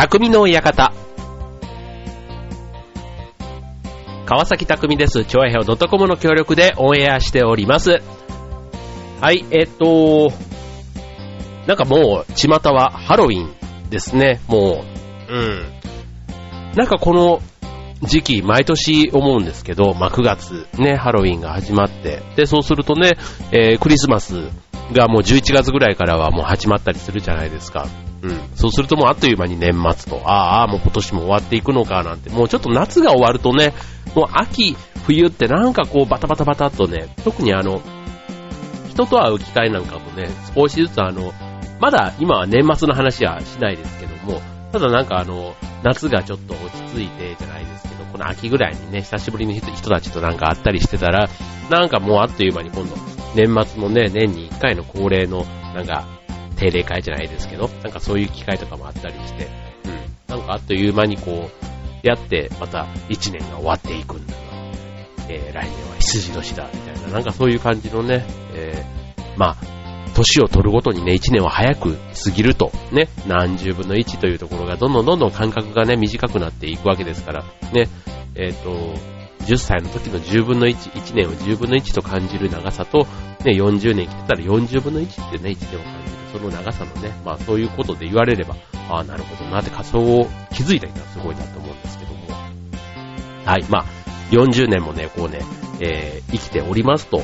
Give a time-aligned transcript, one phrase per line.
[0.00, 0.94] 匠の館。
[4.24, 5.26] 川崎匠です。
[5.26, 8.00] 超平洋 .com の協力でオンエアしております。
[9.20, 10.32] はい、えっと、
[11.66, 14.86] なんかもう、巷はハロウィンですね、も
[15.28, 15.34] う。
[15.34, 15.66] うん。
[16.76, 17.42] なんかこの
[18.00, 23.18] 時期、毎年思うんですけど、まあ、9月ね、ハロウィンが始まって、で、そうするとね、
[23.52, 24.48] えークリスマス
[24.94, 27.86] がもう11月ぐらいからはもう始まったりするじゃないですか。
[28.22, 28.40] うん。
[28.54, 33.72] そうするともうあっという間に年末と、ああ、もう今年も終わっていくのかなんて、もうちょっと夏が終わるとね、
[34.14, 37.80] もう秋、冬ってなんかこうバタバタバタっとね、特にあの、
[38.88, 41.32] 人と会う機会なんかもね、少しずつあの、
[41.80, 44.40] まだ今は年末の話はしないですけども、
[44.72, 51.28] ただなんかあの、夏がちょっと落ち着いてじゃないですけど、この秋ぐらいにね、久しぶりに人たちとなんか会ったりしてたら、
[51.70, 52.96] なんかもうあっという間に今度、
[53.34, 56.19] 年末のね、年に1回の恒例の、なんか、
[56.60, 59.48] 定例会じゃないですけど、なんかそういう機会とかもあったりして、
[60.28, 60.36] うん。
[60.36, 64.40] なんかあっという間にこう、やって、また1年が終わっていくんだな。
[65.28, 69.56] えー、来年は羊年だ、みたいな、なんかそういう感じのね、えー、まあ、
[70.14, 77.88] 年を取るごとにね、1年は早く過ぎると、ね、何十分の1というところがどんどんどんどん間隔がね、短くなっていくわけですから、ね、
[78.34, 78.94] えっ、と、
[79.46, 83.06] 10歳の時の10分の1、1年を10分の1と感じる長さと、
[83.44, 86.19] ね、40年来てたら40分の1ってね、1年を感じる。
[86.32, 88.56] その長さのね、まあそういうことで言われれば、
[88.88, 92.20] ああ、なるほどなって仮想を気づいた人はすごいなと思うんですけども。
[93.44, 93.84] はい、まあ、
[94.30, 95.40] 40年もね、こうね、
[95.80, 97.22] えー生きておりますと、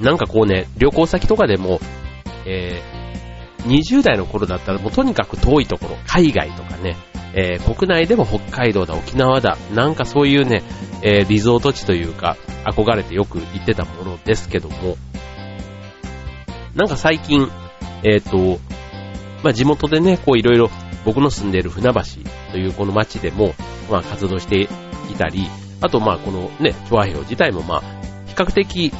[0.00, 1.80] なんかこうね、旅行先とかでも、
[2.46, 2.98] えー
[3.66, 6.96] 20代の頃だったらもうとにかく遠いところ、海外とかね、
[7.34, 10.62] えー国内でも北海道だ、沖縄だ、なんかそういうね、
[11.02, 14.96] えーリゾート地というか、憧れてよく行ってたものですけども、
[16.78, 17.50] なんか最近、
[18.04, 18.60] えっ、と、
[19.42, 20.70] まあ、地元でね、こういろいろ
[21.04, 22.02] 僕の住んでいる船橋
[22.52, 23.52] というこの町でも、
[23.90, 24.68] まあ、活動してい
[25.18, 25.48] たり、
[25.80, 27.80] あとまあこのね、チョアヘオ自体もまあ、
[28.28, 28.92] 比較的、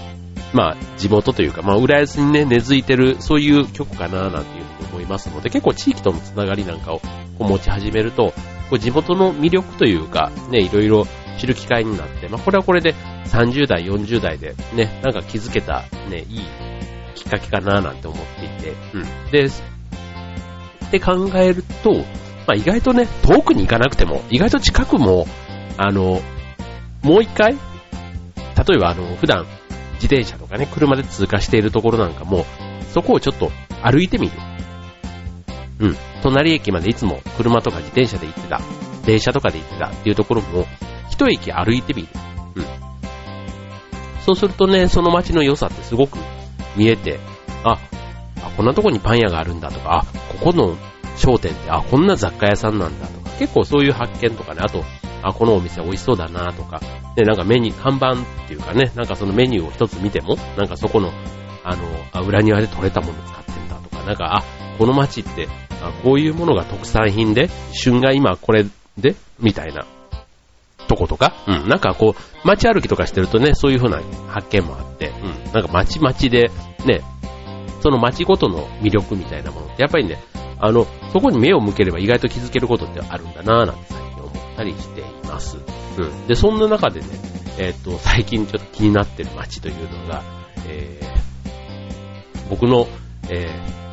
[0.52, 6.98] まあ地元というか、まあ浦安にね、根付いてる、そういう曲かななんていうふうに思いますので、結構地域とのつながりなんかを
[7.38, 8.32] こう持ち始めると、
[8.70, 11.06] こう地元の魅力というか、ね、いろいろ
[11.38, 12.94] 知る機会になって、まあこれはこれで
[13.26, 16.42] 30代、40代でね、なんか気づけたね、いい
[17.18, 19.30] きっかけかななんて思っていて、うん。
[19.30, 21.92] で、って考えると、
[22.46, 25.26] まあ、意外とね、遠くに行かなくても、意外と近くも、
[25.76, 26.22] あの、
[27.02, 27.58] もう一回、例
[28.74, 29.46] えばあの、普段
[29.94, 32.46] 自転車とかね、車で通過しているところなんかも、
[32.94, 33.50] そこをちょっと
[33.82, 34.32] 歩いてみる。
[35.80, 35.96] うん。
[36.22, 38.60] 隣駅までいつも車とか自転車で行ってた、
[39.04, 40.66] 電車とかで行ってたっていうところも、
[41.10, 42.08] 一駅歩いてみる。
[42.54, 42.64] うん。
[44.24, 46.18] そうするとね、その街の良さってすごく
[46.76, 47.18] 見えて、
[47.64, 47.78] あ、
[48.42, 50.06] あ、こんなとこにパン屋があるんだとか、あ、
[50.38, 50.76] ここの
[51.16, 54.84] 商店って、あ、こんな雑貨屋さんなんだとか、結構そういう発見とかね、あと、
[55.22, 56.80] あ、このお店美味しそうだなとか、
[57.16, 61.10] ね、なんかメニュー、看板っていうかね、なんかそのメニューを一つ見ても、なんかそこの、
[61.64, 64.44] あの、あ、裏庭で採れたもの使ってんだとか、なんか、あ、
[64.78, 65.48] この街って、
[65.82, 68.64] あ、こういうものが特産品で、旬が今これ
[68.96, 69.84] で、みたいな、
[70.88, 75.12] とことか、うん、なんかこう、街歩きとかしてるとね、そういう風な発見もあって、
[75.46, 76.50] うん、なんか街々で、
[76.84, 77.02] ね、
[77.80, 80.18] その街ごとの魅力みたいなものって、やっぱりね、
[80.58, 85.58] あの、そこに目を向ければ意外と気づけることってあるんだなぁなんて最近思ったりしています。
[85.98, 86.26] うん。
[86.26, 87.06] で、そんな中でね、
[87.58, 90.22] えっ、と、最近ちょっと気になってる街というのが、
[90.66, 92.86] えー、僕の、
[93.30, 93.87] えー、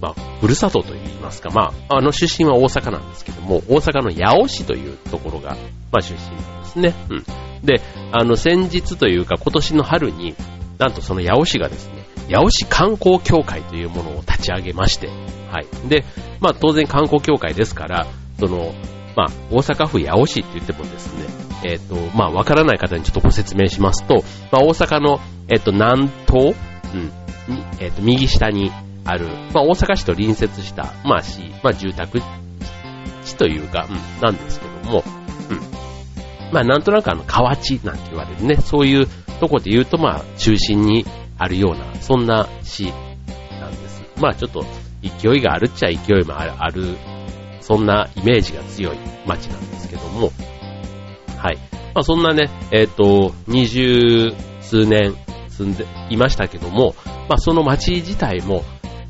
[0.00, 5.56] まあ、ふるさとといいますか、まあ、あの出身は大阪なんですけども、大阪の八尾市というところが、
[5.90, 6.94] まあ出身なんですね。
[7.10, 7.24] うん。
[7.64, 7.80] で、
[8.12, 10.34] あの、先日というか今年の春に、
[10.78, 15.88] なんとその八尾市がですね、八尾市観光協会というものを立ち上げまして、はい。
[15.88, 16.04] で、
[16.40, 18.06] まあ当然観光協会ですから、
[18.38, 18.74] その、
[19.16, 24.22] まあ大阪府八尾市って言ってもですね、えっ、と、まあわからない方にちょっとご説明しますと、
[24.52, 26.54] まあ大阪の、えっ、と、南東、
[26.94, 28.70] うん、にえっ、と、右下に
[29.08, 32.20] ある、まあ大阪市と隣接した、まあ市、まあ住宅
[33.24, 35.02] 地というか、うん、なんですけども、
[35.50, 36.52] うん。
[36.52, 39.06] まあなんとなくあの河内なんて言われるね、そういう
[39.40, 41.06] とこで言うとまあ中心に
[41.38, 42.92] あるような、そんな市
[43.58, 44.02] なんです。
[44.20, 44.66] まあちょっと
[45.02, 46.98] 勢いがあるっちゃ勢いもある、ある
[47.62, 50.32] そんなイメージが強い街なんですけども、
[51.38, 51.56] はい。
[51.94, 55.14] まあそんなね、えっ、と、二十数年
[55.48, 56.94] 住んでいましたけども、
[57.28, 58.64] まあその街自体も、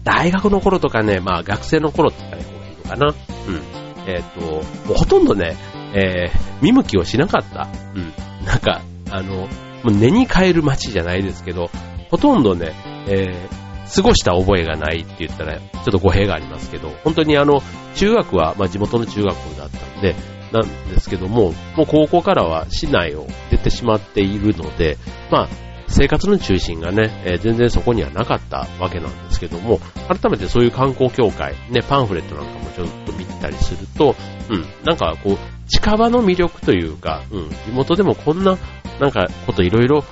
[0.08, 3.06] 大学の頃とかね、まあ学生の頃って言ったらいいのかな。
[3.06, 4.10] うん。
[4.10, 4.60] えっ、と、も
[4.92, 5.54] うほとんどね、
[5.94, 7.68] えー見向きをしなかった。
[7.94, 8.12] うん。
[8.46, 9.46] なんか、あの、も
[9.84, 11.70] う根に変える街じゃないですけど、
[12.10, 12.72] ほとんどね、
[13.06, 17.62] えー過ごした覚えがないって言ったら、ちょっと語弊がありますけど、本当にあの、
[17.94, 20.14] 中学は、まあ、地元の中学校だったんで、
[20.52, 24.98] なんですけども、もう高校からは市内を出てしまっているので、
[25.30, 25.48] まあ、
[25.88, 34.14] 生活の中心がね、えー、全然そこにはなかったわけなんですけども、改めてそういう観光協会、ね、パンフレットなんかもちょっと見たりすると、
[34.50, 35.38] うん、なんかこう、
[35.68, 38.58] 近場の魅力というか、うん、地元でもこんな、
[39.00, 40.04] なんかこといろいろ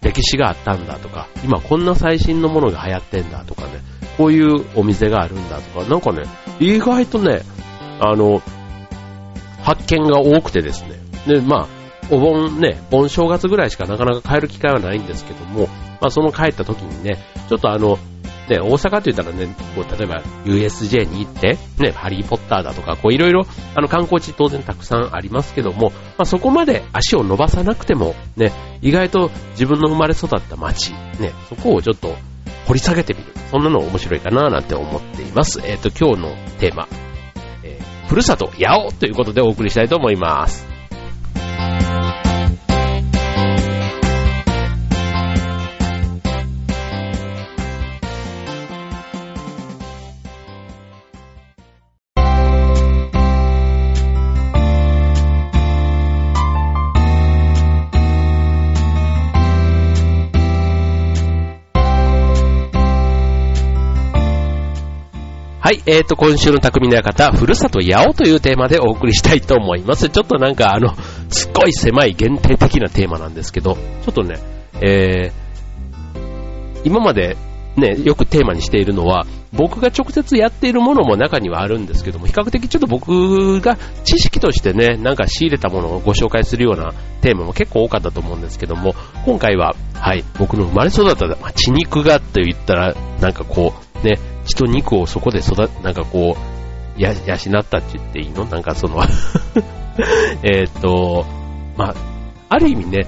[0.00, 3.80] 歴史があったんだとか、今こんな最新のものが流行ってんだとかね、
[4.16, 6.24] こういうお店があるんだとか、なんかね、
[6.60, 7.42] 意外とね、
[8.00, 8.42] あの、
[9.62, 10.98] 発見が多くてですね。
[11.26, 11.77] で、まあ、
[12.10, 15.66] お盆ね、盆正月ぐらいしかなかなか帰る機会はないんですけども、
[16.00, 17.18] まあその帰った時にね、
[17.48, 17.98] ちょっとあの、
[18.48, 32.16] ね、大阪って言ったらね、こう例えば USJ に行って、ね、ハリーポッターだとか、こういろいろ、あの観光地当然たくさんありますけども、まあそこまで足を伸ばさなくても、ね、意外と自分の生まれ育った街、ね、そこをちょっと
[32.66, 33.32] 掘り下げてみる。
[33.50, 35.60] そんなの面白いかななんて思っています。
[35.64, 36.86] えっ、ー、と、今日のテーマ、
[37.64, 40.67] えー、ふるさと、八尾ということでお送りしたいと思います。
[65.68, 70.08] はい、えーと、今週の匠の館、ふるさと八尾というテーマでお送りしたいと思います。
[70.08, 70.94] ちょっとなんかあの、
[71.28, 74.38] すっごい狭い限定的なテーマなんですけど、ちょっとね、
[74.80, 75.32] えー、
[76.84, 77.36] 今まで
[77.76, 88.94] ね、よくテーマにしているのは、僕が直接やっているものも中にはあるんですけども、比較的ちょっと僕が知識としてね、なんか仕入れたものをご紹介するようなテーマも結構多かったと思うんですけども、
[89.26, 96.36] 今回は、はい、僕の生まれ育った、まあ、血肉がと言ったら、なんかこう、ね、血と肉をそこで育、なんかこ
[96.96, 98.44] う、や、養ったって言っていいの？
[98.44, 99.02] なんかその
[100.42, 101.24] えっと、
[101.76, 101.94] まあ、
[102.48, 103.06] ある意味ね、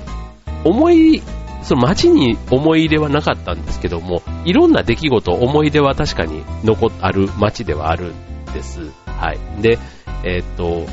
[0.65, 1.23] 思い、
[1.63, 8.81] その街に思い入れはなかったんですけども、いろんな出来事、思い出は確かに残ある街ではあるんです。
[9.07, 9.63] はい。
[9.63, 9.79] で、
[10.25, 10.87] えっと、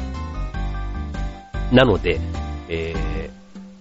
[1.72, 2.20] なので、
[2.70, 3.30] えー、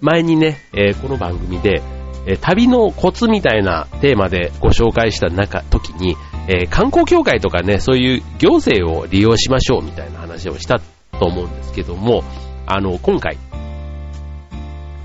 [0.01, 1.83] 前にね、えー、この番組で、
[2.27, 6.17] え旅のコツみたいなテーマでご紹介した中、時に、
[6.49, 10.81] え、観光協会とかね、そういう行政を利用しましょうみたいな話をした
[11.19, 12.25] と思うんですけども、
[12.67, 13.39] あの、今回、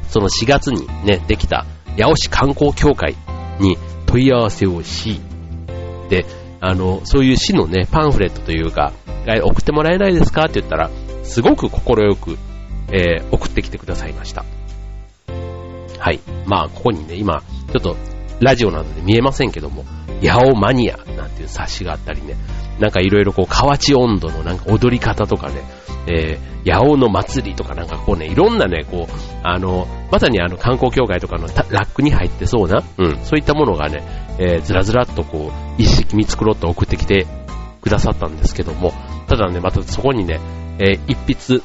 [0.10, 1.66] その4月にね、できた
[1.98, 3.16] 八尾市観光協会
[3.60, 3.78] に
[4.08, 5.22] 問い合わせをし、
[6.10, 6.26] で、
[6.60, 8.94] あの、そういう市のね、パンフレットというか、
[9.44, 10.46] 送ってもらえないですか？
[10.46, 10.90] って言ったら、
[11.24, 12.38] すごく快く、
[12.92, 14.44] えー、送ってきてくださいました。
[16.01, 16.19] はい。
[16.48, 17.95] まあ、ここにね、今、ちょっと、
[18.39, 19.86] ラジオなどで見えませんけども、
[20.24, 22.36] 八尾マニアなんていう冊子があったりね、
[22.80, 25.62] なんかいろいろこう、河内温度のなんか踊り方とかね、
[26.07, 29.13] えー、八尾の祭りとかなんかこうね、いろんなね、こう、
[29.44, 34.01] あの、まさにあの観光協会とかのラックに入ってそうな、うん、そういったものがね、
[34.39, 37.27] えー、ずらずらっとこう、一式見繕って送ってきて
[37.81, 38.92] くださったんですけども、
[39.27, 40.39] ただね、またそこにね、
[40.80, 41.62] えー、一筆、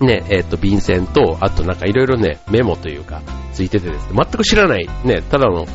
[0.00, 5.66] ね、えっ、ー、と、便箋と、あとなんかいろいろね、メモというか、ついててですね、全く知らない、ね、ただの、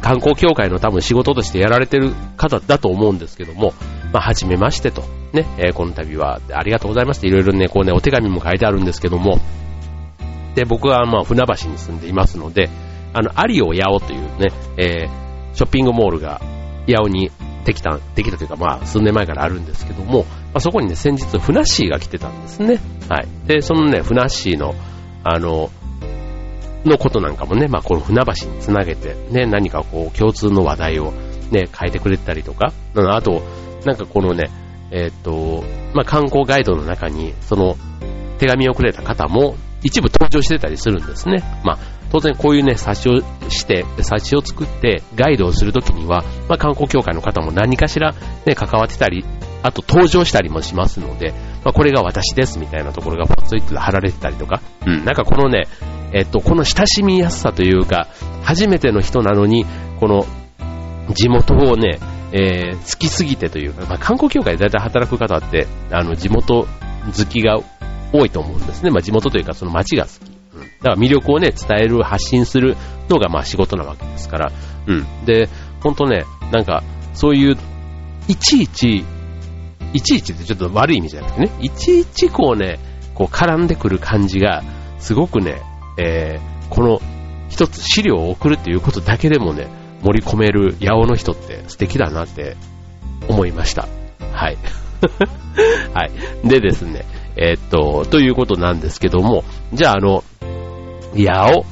[0.00, 3.72] 観光協会の多分仕事としてやられてる方だと思うんですけども、
[4.12, 9.40] まあ、はじめましてと、ね、えー、この度はありがとうございますっていろいろね、こうね、お手紙も書いてあるんですけども、
[10.54, 12.68] で、僕はまあ、船橋に住んでいますので、
[13.12, 16.40] あの、アリオヤオというね、えー、ショッピングモールが
[16.86, 17.30] 八尾に
[17.64, 22.78] できた、できたというか、まあ、数年前からあるんですけども、あ、そこにね、先日、ふなっしーが来てたんですね。
[23.08, 23.28] はい。
[23.46, 24.74] で、そのね、ふなっしーの、
[25.24, 25.70] あの、
[26.84, 31.12] のことなんかもね、まあ、この船橋につなげて、ね、何かこう、共通の話題を
[31.50, 33.42] ね、変えてくれたりとか、あと、
[33.84, 34.50] なんかこのね、
[34.90, 37.76] えっ、と、まあ、観光ガイドの中に、その、
[38.38, 41.42] 手紙をくれた方も、一部登場してたりするんですね。
[41.64, 41.78] まあ、
[42.10, 48.14] 当然こういうね、冊子をして、冊子を作ってガイドをするときには、まあ、観光協会の方も何かしら
[48.46, 49.24] ね、関わってたり、
[49.64, 51.32] あと登場したりもしますので、
[51.64, 55.68] まあ、これが私ですみたいなところがポツイッと貼られてたりとか、うん、なんかこのね、
[56.12, 58.08] えっと、この親しみやすさというか、
[58.42, 59.64] 初めての人なのに、
[60.00, 60.26] この
[61.14, 61.98] 地元をね、
[62.32, 67.58] えー、好きすぎてというか、まあ、観光協会で大体働く方って、あの、地元好きが
[68.12, 68.90] 多いと思うんですね。
[68.90, 70.14] まあ、地元というかその街が好き。
[70.20, 70.26] だ
[70.82, 72.76] から魅力をね、伝える、発信する
[73.08, 74.52] のがまあ仕事なわけですから。
[74.86, 75.24] うん。
[75.24, 75.48] で、
[75.82, 76.82] ほんとね、なんか、
[77.14, 77.56] そういう、
[78.28, 79.04] いちいち、
[79.94, 82.78] いちいちってちょっと悪い意味じゃなくてね、いちいちこうね、
[83.14, 84.62] こう絡んでくる感じが、
[84.98, 85.62] すごくね、
[85.98, 87.00] えー、この
[87.48, 89.68] 一つ資料を送るっていうことだけでもね、
[90.02, 92.56] 盛り込める八尾の人って素敵だなって
[93.28, 93.88] 思いました。
[94.32, 94.58] はい。
[95.94, 96.48] はい。
[96.48, 97.04] でですね、
[97.36, 100.24] えー、っと、ということなんですけども、じゃああの、
[101.16, 101.64] 八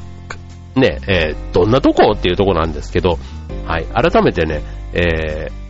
[0.76, 3.18] 尾、ね、えー、どんなとこっていうとこなんですけど、
[3.66, 4.62] はい、改めてね、
[4.92, 5.61] えー、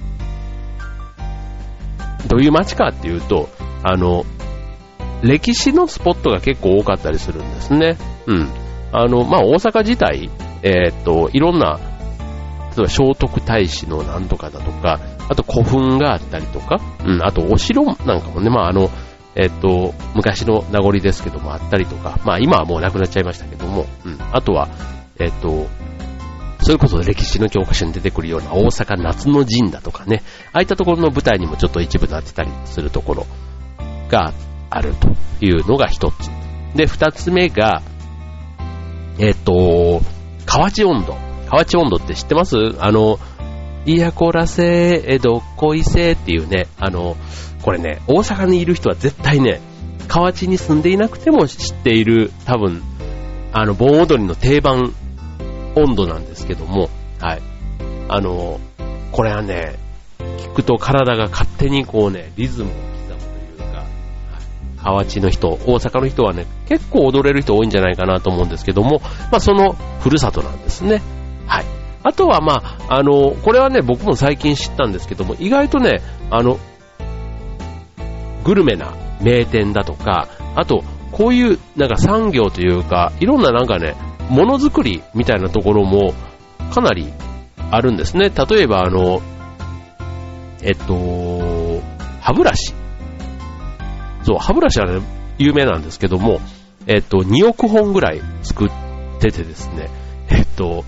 [2.26, 3.48] どういう街かっていうと、
[3.82, 4.24] あの、
[5.22, 7.96] 歴史のスポットが結構多かったりするんですね。
[8.26, 8.48] うん。
[8.92, 10.30] あの、まあ、大阪自体、
[10.62, 11.78] えー、っと、いろんな、
[12.76, 18.90] 例えば聖徳太子のなんとかだとか、あと古墳があったりとか、うん、あとお城なんかもね、まあ、あの、
[19.34, 24.68] えっと、昔の名残ですけどもあったりとか、まあ今はもうなくなっちゃいましたけども、うん、あとは、
[25.18, 25.66] えっと、
[26.62, 33.26] それこそ歴史の教科書に出てくるような大阪夏の陣だとかね、ああいったところの舞台にもちょっと一部なってたりするところ
[34.08, 34.32] が
[34.70, 35.08] あると
[35.44, 36.30] いうのが一つ。
[36.76, 37.82] で、二つ目が、
[39.18, 40.00] えっと、
[40.46, 41.16] 河内温度。
[41.50, 42.56] 河内温度って知ってます？
[42.78, 43.18] あの、
[43.84, 47.16] いやこらせ、えどっこいせっていうね、あの、
[47.62, 49.60] これね、大阪にいる人は絶対ね、
[50.08, 52.82] 河内に住んでいなくても知っている、多分、
[53.52, 54.94] あの、盆踊りの定番
[55.74, 57.42] 温度なんですけども、はい。
[58.08, 58.60] あの、
[59.12, 59.76] これはね、
[60.18, 63.86] 聞くと体が勝手にこうね、リズムを刻むというか、はい、
[64.82, 69.00] 河内の人、大阪の人はね、結構踊れる人多いんじゃないかなと思うんですけども、
[69.30, 71.02] まあそのふるさとなんですね。
[71.46, 71.64] はい。
[72.04, 76.58] あとはまあ、あの、これはね、僕も最近知ったんですけども、意外とね、あの、
[78.44, 83.94] グルメな名店だとか、あと、こういうなんか産業というか、いろんななんかね、
[84.32, 86.14] ものづくりみたいなところも
[86.72, 87.12] かなり
[87.70, 88.30] あるんですね。
[88.30, 89.20] 例えばあの、
[90.62, 91.82] えっと、
[92.22, 92.72] 歯ブラシ。
[94.22, 95.02] そう、歯ブラシはね、
[95.36, 96.40] 有名なんですけども、
[96.86, 98.70] えっと、2億本ぐらい作っ
[99.20, 99.90] ててですね、
[100.30, 100.84] えっと、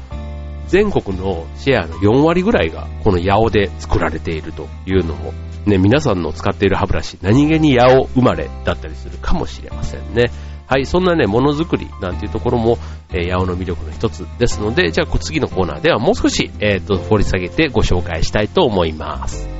[0.69, 5.35] 全国のシェアの4割ぐらいがこの八尾で作られているというのも
[5.67, 10.31] ね、皆さんの使っている歯ブラシ、何気に八尾生まれだったりするかもしれませんね。
[10.67, 12.79] はい、そんなね、ものづくりなんていうところも、
[13.11, 19.54] えー、八尾の魅力の一つですので、じゃあ次のコーナーではもう少し、えっ、ー、と、掘り下げてご紹介したいと思います。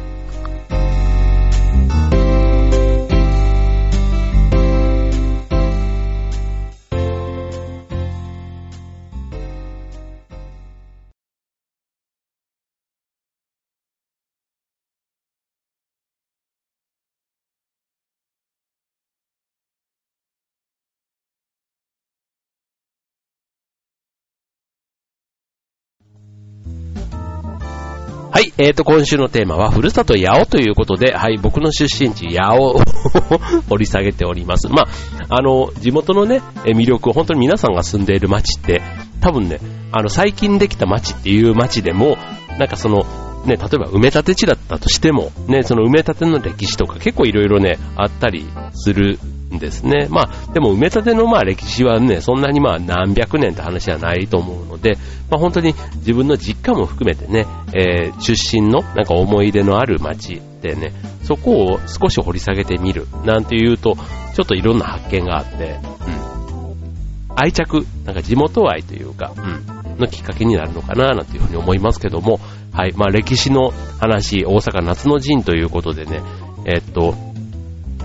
[28.57, 32.81] えーと、今週のテーマは、ふるさと八尾ということで、はい、僕の出身地、八尾を
[33.69, 34.69] 掘り下げております。
[34.69, 34.83] ま
[35.29, 38.81] あ、あの、地元のね、魅力、本当に皆さんが住んでいる街って、
[39.21, 39.59] 多分ね、
[39.91, 42.17] あの、最近できた街っていう街でも、
[42.57, 43.05] なんかその、
[43.45, 49.19] ね、例えば埋め立て地だったとしても、ね、その埋め立ての歴史とか結構いろいろね、あったりする
[49.59, 50.09] ですね。
[50.11, 54.97] まあ、でも埋め立てのまあ歴史はね、そんなにまあ何百年って話はないと思うので、
[55.31, 60.93] まあ本当に自分の実家も含めてね、えー、出身のなんか思い出のある街でね、
[61.23, 63.97] そこを少し掘り下げてみるなんていうと、
[64.35, 67.35] ちょっといろんな発見があって、うん。
[67.37, 72.41] 愛着、なんか地元愛というか、うん、のきっかけになるのかななんていうふうに思いますけども、
[72.73, 76.21] はい、まあ歴史の話、大阪夏の陣ということでね、
[76.67, 77.15] え、っと、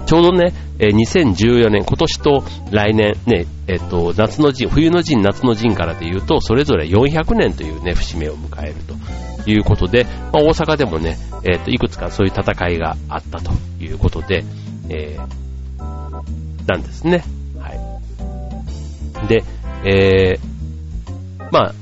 [0.10, 8.74] ちょうどねえ、2014年、今年と来年、ね、えっと、夏の陣、冬の陣、夏の陣からで言うと、それぞれ400年というね、節目を迎える
[9.46, 11.16] ということで、まあ、大阪でもね、
[11.48, 14.44] えっと、いくつかそういう戦いがあったということで、
[14.90, 15.16] え、
[16.66, 17.24] なんですね。
[17.60, 17.70] は
[19.26, 19.28] い。
[19.28, 19.44] で、
[19.86, 20.40] え、
[21.52, 21.74] まあ、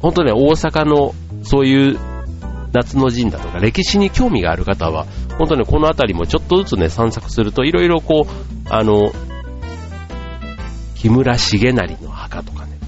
[0.00, 1.98] 本当ね、大阪のそういう
[2.72, 5.06] 夏の陣だとか、歴史に興味がある方は、
[5.38, 9.12] 本当にこの辺りもちょっとずつね、散策すると、いろいろこう、あの、
[10.94, 12.78] 木村重成の墓とかね、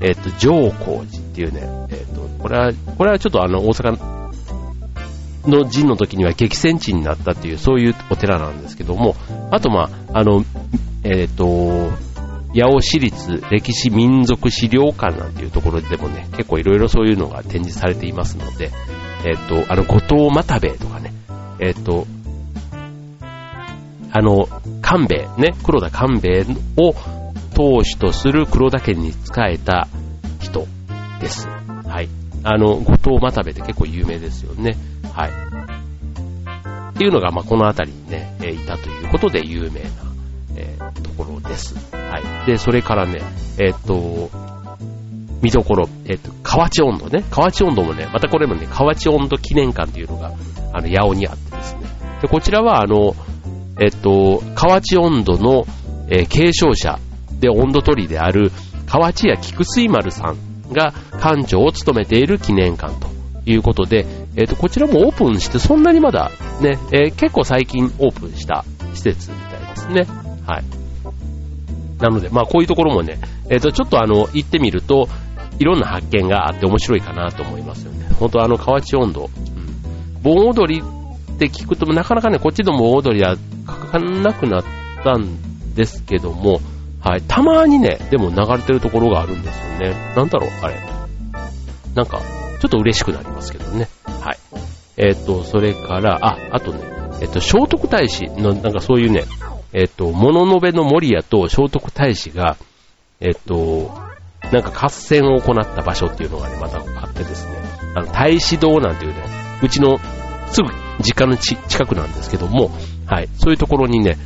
[0.00, 3.98] えっ、ー、と、上皇寺っていうね、えっ、ー、と、これは、これはちょっとあの、大阪
[5.48, 9.16] の陣の時には激戦地になったっていう、そういうお寺なんですけども、
[9.50, 10.44] あとまあ、あの、
[11.04, 11.90] えっ、ー、と、
[12.54, 18.70] 八尾市立歴史民族資料館なんていうところでもね、結構いろいろそういうのが展示されていますので、
[19.26, 21.12] えっ、と、あの、後藤又兵衛とかね、
[21.60, 22.06] えっ、と、
[24.12, 24.46] あの、
[24.80, 26.46] 官兵衛、ね、黒田官兵衛
[26.76, 26.94] を
[27.54, 29.88] 当主とする黒田家に仕えた
[30.40, 30.66] 人
[31.20, 31.48] です。
[31.48, 32.08] はい。
[32.44, 34.76] あの、後藤又兵衛って結構有名ですよね。
[35.12, 35.30] はい。
[36.90, 39.88] っていうのが、まあ、この辺りにね、えいたということで有名な、
[40.56, 41.74] えー、ところです。
[41.92, 42.46] はい。
[42.46, 43.20] で、それからね、
[43.58, 44.30] えっ、と、
[45.42, 47.24] 見どころ、えっ、と、河内温度ね。
[47.30, 50.32] 河内温度もね、またこれもね、河内温度記念館っていうのが、
[50.72, 51.80] あの、八尾にあってですね。
[52.22, 53.14] で、こちらは、あの、
[53.80, 55.66] えっ、と、河内温度の、
[56.08, 56.98] えー、継承者
[57.40, 58.52] で温度取りである
[58.86, 63.08] 河内屋菊水丸さんが館長を務めている記念館と
[63.46, 68.64] いうことで、えっ、と、こちらもオープンしてそんなにまだね、えー、結構最近オープンした
[68.94, 70.06] 施設みたいですね。
[70.46, 70.64] はい。
[72.00, 73.18] なので、まあこういうところもね、
[73.50, 75.08] えっ、と、ちょっとあの、行ってみると、
[75.58, 78.08] いろんな発見があって面白いかなと思いますよね。
[78.18, 80.22] 本当あの、河内温度、うん。
[80.22, 84.64] 盆踊りって聞くと、なかなかね、こっちの盆踊りはかかなくなっ
[85.02, 86.60] たんですけども、
[87.00, 87.22] はい。
[87.22, 90.14] たまにね、でも流れてるところがあるんですよね。
[90.16, 90.76] なんだろう、あれ。
[91.94, 92.20] なんか、
[92.60, 93.88] ちょっと嬉しくなりますけどね。
[94.04, 94.38] はい。
[94.96, 96.80] えっ、ー、と、それから、あ、あとね、
[97.20, 99.24] えっ、ー、と、聖徳太子の、なんかそういうね、
[99.72, 102.56] えっ、ー、と、物のべの守屋と聖徳太子が、
[103.20, 104.03] えっ、と、
[104.54, 107.56] なんか合戦を行った場所っていうのがね、またあってですね、
[107.96, 109.20] あの、太子堂なんていうね、
[109.60, 109.98] うちの
[110.46, 110.70] すぐ
[111.02, 112.70] 実家の近くなんですけども、
[113.06, 114.16] はい、そういうところにね、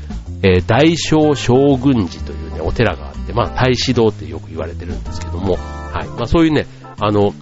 [0.42, 6.66] えー、大正将軍寺というね、お寺があって、まあ、太子堂ってよく言われてるんですけども、はい、まあ、そういうね、
[7.00, 7.32] あの、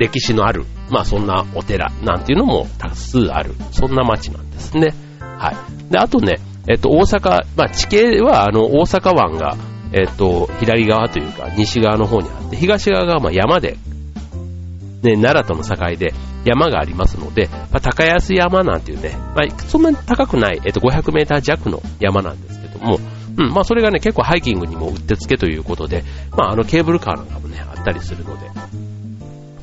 [0.00, 4.94] 歴史のある、まあ、そんなお寺なんていうのも多数ある、そんな街なんですね。
[5.20, 5.92] はい。
[5.92, 9.56] で、あとね、えっと、大阪、まあ、地形は、あの、大阪湾が、
[9.92, 13.76] えっと、左側というか、西側の方にあって、東側が、ま、山で、
[15.02, 16.12] ね、奈良との境で
[16.44, 22.98] 山がありますので、まあ、高安山なんていうね、まあ、そんなに高くない、えっと、500メーター弱の山なんですけども、
[23.36, 28.50] うん、まあ、それがね、結構ハイキングにもうってつけということで、まあ、あの、ケーブルカーなんかもね、あったりするので、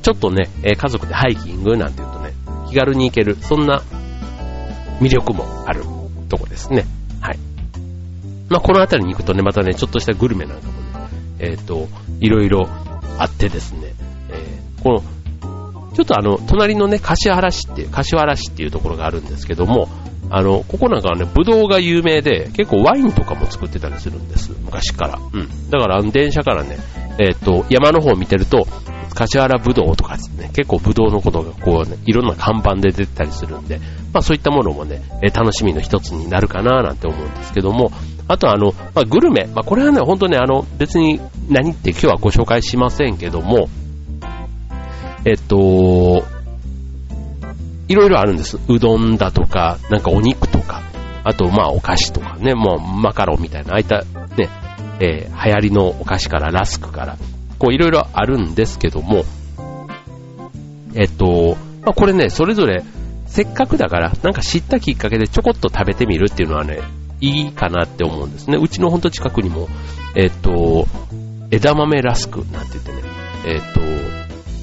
[0.02, 2.32] ちょっとね、え家族でハイキングなんていうとね、
[2.68, 3.82] 気軽に行ける、そんな
[5.00, 5.84] 魅力もある
[6.28, 6.84] とこですね。
[7.20, 7.38] はい。
[8.48, 11.88] まあ、この辺りに行くとね、またね、ちょっとしたグルメなんかもね、えっ、ー、と、
[12.20, 12.66] いろいろ
[13.18, 13.92] あってですね、
[14.30, 19.88] えー、この、ちょっとあの、隣のね、柏原市っていう、柏原市っていうところがあるんですけども、
[20.30, 24.52] あの、ここなんかはね、ブドウが有名で、結構ワインとかも作ってたりするんです。
[24.62, 25.18] 昔から。
[25.18, 25.70] うん。
[25.70, 26.78] だから、電車からね、
[27.18, 28.66] えっ、ー、と、山の方を見てると、
[29.14, 33.80] 柏原ぶどうとかですね、結構ぶどうのことがこうね、いろんな看板で出てたりするんで、
[34.12, 37.90] まあそういったものもね、え楽しみの一つになるかななんて思うんですけども、
[38.28, 43.68] あとあの、まあ、グルメ、まあこれはね、ほんとね、あの、別に何って今日はご紹介しませんけども、
[45.24, 46.24] えっと、
[47.88, 48.58] いろいろあるんです。
[48.68, 50.82] うどんだとか、なんかお肉とか、
[51.24, 54.02] あとまあお菓子とかね、もうマカロンみたいな、ああいった
[54.36, 54.50] ね、
[55.00, 57.16] えー、流行りのお菓子からラスクから、
[57.58, 59.24] こういろいろあるんですけども、
[60.94, 62.84] えっと、まあ、これね、それぞれ
[63.26, 66.80] せっかくだから、なんか知ったきっかけでちょこっと食べてみるっていうのはね、
[67.20, 68.58] いいかなって思うんですね。
[68.60, 69.68] うちのほんと近くにも、
[70.14, 70.86] えっと、
[71.50, 73.02] 枝豆ラスクなんて言ってね、
[73.46, 73.80] えっと、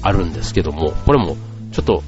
[0.02, 1.36] あるんですけども、これも
[1.72, 2.02] ちょっと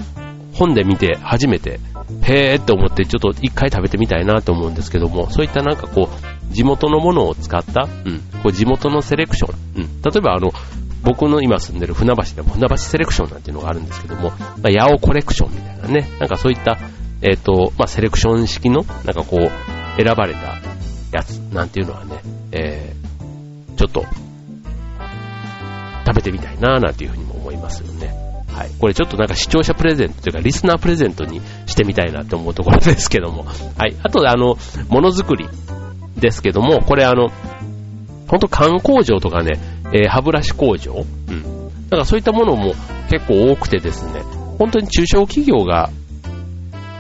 [0.54, 1.80] 本で見て初めて、
[2.22, 10.50] へーって思ってちょっと一回食べてみたいなと思うんですけども、そういったなんかこう、地元のものを使った、うん、こう地元のセレクション、うん、例えばあの、
[11.04, 16.78] 僕の今住んでる船橋でも船橋セレクションなんていうのがあるんですけども、まあ、八尾コレクションみたいなね、なんかそういった、
[17.22, 20.58] えっ、ー、と、まあ、セレクション式の、なんかこう、選ばれた
[21.12, 22.20] やつなんていうのはね、
[22.52, 24.04] えー、ちょっと、
[26.06, 28.14] 食べてみたいななんていうふうにも思いますよね。
[28.52, 28.70] はい。
[28.78, 33.44] これちょっとなんか視聴者プレゼントというか、リスナープレゼントにしてみたいなって思うところですけども。
[33.44, 33.94] はい。
[34.02, 34.56] あとで、あの、
[34.88, 35.48] ものづくり
[36.16, 37.28] ですけども、これあの、
[38.28, 39.58] ほんと缶工場とかね、
[39.92, 41.42] えー、歯ブラシ工場、うん。
[41.88, 42.74] だからそういったものも
[43.10, 44.22] 結構多くてですね、
[44.58, 45.90] 本当に中小企業が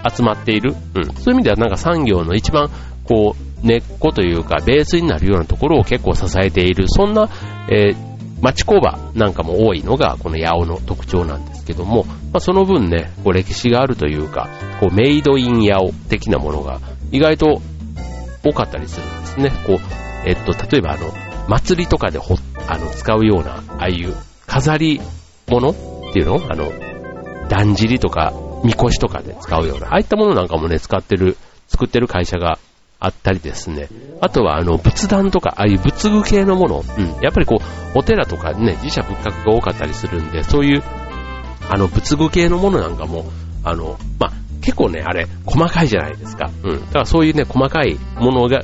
[0.08, 1.04] 集まっている、うん。
[1.04, 2.70] そういう意味ではなんか産業の一番
[3.04, 7.28] こう根っこというかベースになるようなところを結構支えている、そんな、
[7.68, 7.96] えー、
[8.40, 14.48] 町工場なんかも多いのがこの八尾の特徴なんですけども、まあ、その分ね、こう歴史があるというか、
[14.80, 16.80] こうメイドイン八尾的なものが
[17.10, 17.60] 意外と
[18.44, 19.50] 多かったりするんですね。
[19.66, 19.78] こう、
[20.24, 21.12] えっと、例えばあの、
[21.48, 22.36] 祭りとかでほ、
[22.68, 24.14] あの、使うような、ああいう
[24.46, 25.00] 飾り
[25.48, 25.74] 物っ
[26.12, 26.40] ていうの？
[26.48, 26.70] あの、
[27.48, 28.32] だんじりとか、
[28.64, 31.36] みこしとかで使うような、ああいったものなんかもね、使ってる、
[31.68, 32.58] 作ってる会社が
[33.00, 33.88] あったりですね。
[34.20, 37.04] あとは、あの、仏壇とか、ああいう仏具系のもの、うん。
[37.22, 40.82] やっぱりこう、お寺とかね、自社仏閣が多かったりするんで、そういう、
[41.70, 43.26] あの、仏具系のものなんかも、
[43.64, 46.50] あの、まあ、結構ね、あれ、細かいじゃないですか。
[46.64, 46.80] うん。
[46.80, 48.62] だからそういうね、細かいものが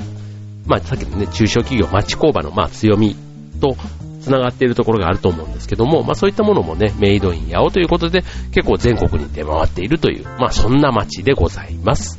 [0.66, 3.16] まあ、さっきのね、中小企業、町工場の、まあ、強み
[3.60, 3.76] と、
[4.24, 12.18] 繋がっているところがあると思うんですけども、まあそういったものもね、メイドイン八尾ということで、結構全国に出回っているという、まあそんな街でございます。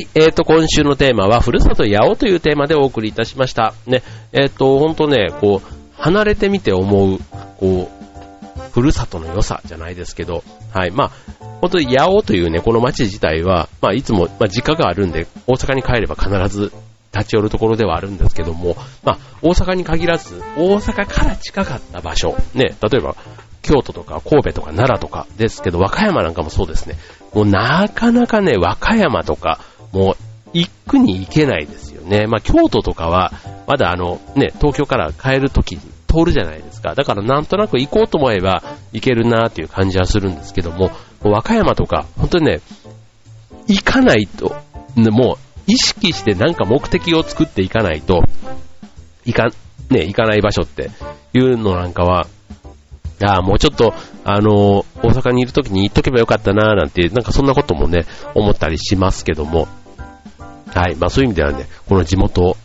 [0.00, 3.74] いえっ、ー、と、今週のテーマは、ふるさと八尾というテーマでお送りいたしました。
[3.86, 7.18] ね、えっ、ー、と、ほんとね、こう、離れてみて思う、
[7.58, 8.00] こう、
[8.72, 11.10] ふるさとの良さじゃないですけど、はい、まあ、
[11.60, 16.72] 本当に八尾というね、この街自体は、まあ、いつも、まあ、実家があるんで、大阪に帰れば必ず
[17.12, 23.16] 立ち寄るところではあるんですけども、まあ、大阪に限らず、大阪から近かった場所、ね、例えば、
[23.62, 26.96] 京都とか神戸とか奈良とかですけど、和歌山なんかもそうですね。
[27.34, 29.60] もうなかなかね、和歌山とか、
[29.92, 30.16] もう、
[30.52, 32.26] 行くに行けないですよね。
[32.26, 33.32] まあ、京都とかは、
[33.66, 36.94] まだあの、ね、東京から帰るときに通るじゃないですか。
[36.94, 40.90] だからなんとなく行こうと思えば行けるなーっていう感じはするんですけども、
[41.22, 42.60] も和歌山とか、本当にね、
[43.68, 44.56] 行かないと、
[44.96, 48.24] もう意識してなんか目的を作っていかないと、
[49.24, 49.50] 行か、
[49.90, 50.90] ね、行かない場所って
[51.32, 52.26] いうのなんかは、
[53.22, 53.92] ああ、もうちょっと、
[54.24, 59.68] あの、大阪にいる時に行っとけばよかったなーなんて、なんかそんなこともね、思ったりしますけども、
[60.74, 60.96] はい。
[60.96, 62.56] まあそういう意味ではね、この地元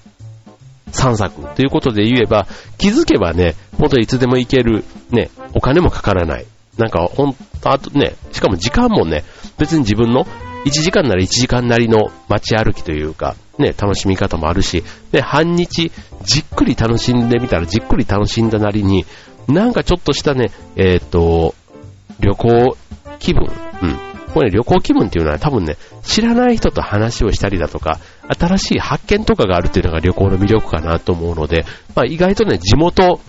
[0.92, 6.46] 散策ということで言えば、気づけばね、ほんといつでも行ける、ね、お金もかからない。
[6.78, 9.24] なんかほんと、あとね、しかも時間もね、
[9.58, 10.26] 別に自分の
[10.66, 15.92] 1時間なら1時間なりの街歩きというか、ね、楽しみ方もあるし、ね、半日
[16.24, 19.06] じっくり楽しんでみたらじっくり楽しんだなりに、
[19.48, 21.54] なんかちょっとしたね、えっ、ー、と、
[22.20, 22.78] 旅行
[23.20, 23.44] 気分、
[23.82, 24.15] うん。
[24.36, 28.02] これ、ね、旅行気分っていうのは多分ね、知らない人と話をしたりだとか、
[28.38, 31.64] 新しい発見とかがあるっていうのが旅行の魅力かなと思うので、
[31.96, 33.22] まあ意外とね、地元、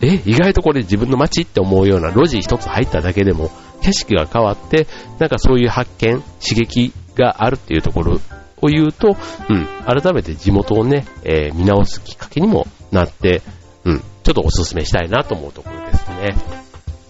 [0.00, 3.52] え、意外とこれ自分の街って思うような路地一つ入っただけでも、
[3.82, 4.88] 景色が変わって、
[5.20, 8.20] なんかそういう発見、刺激があるっていうところ
[8.60, 9.16] を言うと、
[9.48, 13.42] うん、改めて地元をね、えー、見直すきっかけにもなって、
[13.84, 16.34] うん、ちょっとお勧めしたいなと思うところですね。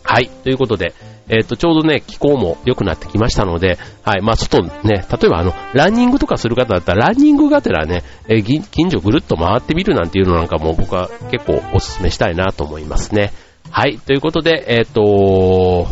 [0.02, 0.92] はい、ということで、
[1.28, 13.32] えっ、と、ちょうどね、気候も良くなってきましたので、はい、まあ、外ね、例えばあの、ランニングとかする方だったら、ランニングがてらね、えー、近所ぐるっと回ってみるなんていうのなんかも僕は結構お勧めしたいなと思いますね。
[13.70, 15.86] はい、ということで、えっ、と、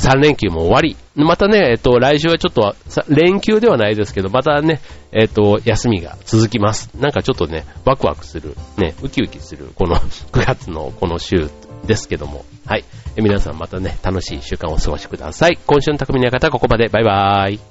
[0.00, 0.96] 3連休も終わり。
[1.14, 2.74] またね、えっと、来週はちょっと、
[3.08, 4.80] 連休ではないですけど、またね、
[5.12, 6.90] えっと、休みが続きます。
[6.98, 9.96] なんかちょっとね、ワクワクする、ね、ウキウキする、この
[10.32, 11.50] 9月のこの週
[11.86, 12.44] ですけども。
[12.66, 12.84] はい。
[13.16, 15.58] 皆さんまたね、楽しい週間をお過ごしください。
[15.66, 16.88] 今週の匠の館ここまで。
[16.88, 17.69] バイバーイ。